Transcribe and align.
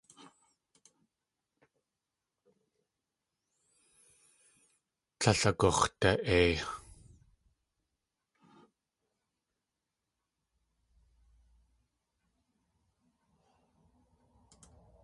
Tlél 5.19 5.41
agux̲da.ei. 5.49 6.49